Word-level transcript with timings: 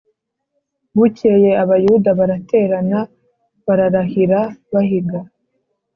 Bukeye 0.97 1.51
Abayuda 1.63 2.09
baraterana 2.19 2.99
bararahira 3.65 4.39
bahiga 4.73 5.19